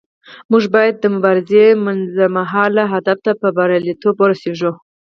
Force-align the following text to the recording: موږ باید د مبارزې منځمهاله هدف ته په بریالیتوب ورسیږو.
موږ 0.51 0.63
باید 0.75 0.95
د 0.99 1.05
مبارزې 1.15 1.65
منځمهاله 1.85 2.83
هدف 2.93 3.17
ته 3.25 3.31
په 3.41 3.47
بریالیتوب 3.57 4.15
ورسیږو. 4.19 4.71